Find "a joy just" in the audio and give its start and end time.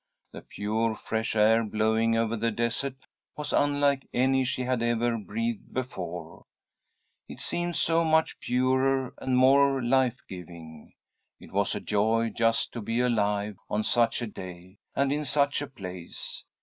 11.75-12.73